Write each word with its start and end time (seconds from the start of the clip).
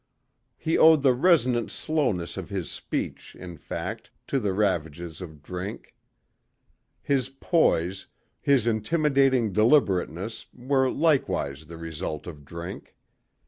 He 0.57 0.79
owed 0.79 1.03
the 1.03 1.13
resonant 1.13 1.69
slowness 1.69 2.35
of 2.35 2.49
his 2.49 2.71
speech, 2.71 3.35
in 3.35 3.55
fact, 3.55 4.09
to 4.29 4.39
the 4.39 4.51
ravages 4.51 5.21
of 5.21 5.43
drink. 5.43 5.93
His 7.03 7.29
poise, 7.29 8.07
his 8.41 8.65
intimidating 8.65 9.53
deliberateness 9.53 10.47
were 10.55 10.89
likewise 10.89 11.67
the 11.67 11.77
result 11.77 12.25
of 12.25 12.43
drink. 12.45 12.95